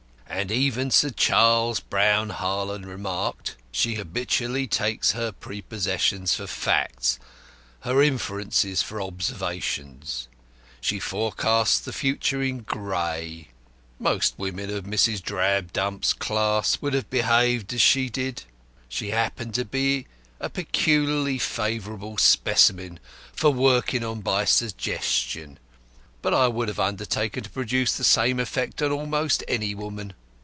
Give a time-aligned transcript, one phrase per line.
[0.33, 7.19] As even Sir Charles Brown Harland remarked, she habitually takes her prepossessions for facts,
[7.81, 10.29] her inferences for observations.
[10.79, 13.49] She forecasts the future in grey.
[13.99, 15.21] Most women of Mrs.
[15.21, 18.43] Drabdump's class would have behaved as she did.
[18.87, 20.07] She happened to be
[20.39, 22.99] a peculiarly favourable specimen
[23.33, 25.59] for working on by 'suggestion,'
[26.21, 30.13] but I would have undertaken to produce the same effect on almost any woman.